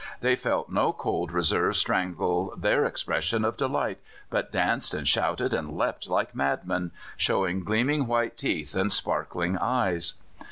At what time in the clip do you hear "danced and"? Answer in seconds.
4.51-5.07